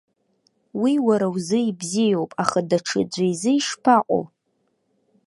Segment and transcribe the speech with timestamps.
[0.81, 4.23] Уи уара узы ибзиоуп, аха даҽаӡә изы ишԥаҟоу?